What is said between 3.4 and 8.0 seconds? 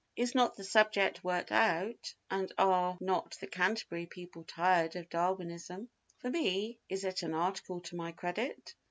Canterbury people tired of Darwinism? For me—is it an article to